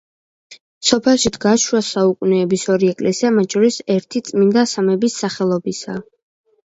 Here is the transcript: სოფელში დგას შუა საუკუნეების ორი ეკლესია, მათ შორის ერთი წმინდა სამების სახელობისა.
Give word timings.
სოფელში 0.91 1.31
დგას 1.35 1.65
შუა 1.65 1.81
საუკუნეების 1.89 2.65
ორი 2.77 2.91
ეკლესია, 2.95 3.33
მათ 3.35 3.57
შორის 3.57 3.77
ერთი 3.97 4.23
წმინდა 4.31 4.65
სამების 4.73 5.21
სახელობისა. 5.25 6.01